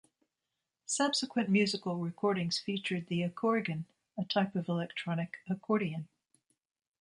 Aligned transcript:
Subsequent 0.87 1.47
musical 1.47 1.95
recordings 1.97 2.57
featured 2.57 3.05
the 3.05 3.21
accorgan, 3.21 3.85
a 4.17 4.25
type 4.25 4.55
of 4.55 4.67
electronic 4.67 5.37
accordion. 5.47 6.07